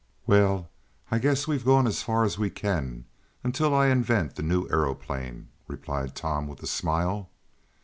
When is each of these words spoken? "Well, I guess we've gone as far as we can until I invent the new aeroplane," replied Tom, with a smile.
"Well, 0.25 0.71
I 1.11 1.19
guess 1.19 1.47
we've 1.47 1.63
gone 1.63 1.85
as 1.85 2.01
far 2.01 2.23
as 2.25 2.39
we 2.39 2.49
can 2.49 3.05
until 3.43 3.75
I 3.75 3.89
invent 3.89 4.33
the 4.35 4.41
new 4.41 4.67
aeroplane," 4.71 5.49
replied 5.67 6.15
Tom, 6.15 6.47
with 6.47 6.63
a 6.63 6.65
smile. 6.65 7.29